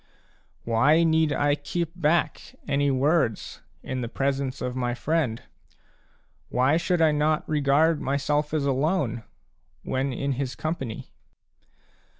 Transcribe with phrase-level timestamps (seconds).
[0.63, 5.43] Why need I keep back any words in the presence of my friend?
[6.49, 9.21] Why should I not regard myself as alone
[9.83, 11.11] when in his company